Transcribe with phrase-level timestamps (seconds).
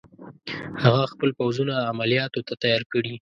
[0.83, 3.13] هغه خپل پوځونه عملیاتو ته تیار کړي.